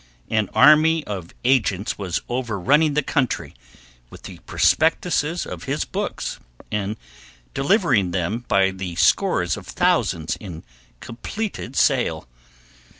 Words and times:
An 0.31 0.49
army 0.55 1.03
of 1.05 1.31
agents 1.45 1.95
was 1.95 2.23
overrunning 2.27 2.95
the 2.95 3.03
country 3.03 3.53
with 4.09 4.23
the 4.23 4.39
prospectuses 4.47 5.45
of 5.45 5.65
his 5.65 5.85
books, 5.85 6.39
and 6.71 6.97
delivering 7.53 8.09
them 8.09 8.43
by 8.47 8.71
the 8.71 8.95
scores 8.95 9.55
of 9.57 9.67
thousands 9.67 10.37
in 10.37 10.63
completed 11.01 11.75
sale. 11.75 12.27